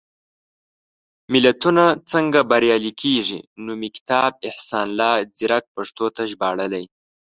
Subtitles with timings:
[1.33, 6.85] ملتونه څنګه بریالي کېږي؟ نومي کتاب، احسان الله ځيرک پښتو ته ژباړلی.